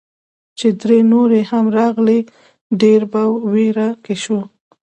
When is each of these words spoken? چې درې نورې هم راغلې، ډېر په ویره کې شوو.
چې 0.57 0.67
درې 0.81 0.99
نورې 1.11 1.41
هم 1.51 1.65
راغلې، 1.79 2.19
ډېر 2.81 3.01
په 3.11 3.21
ویره 3.53 3.89
کې 4.03 4.15
شوو. 4.23 4.41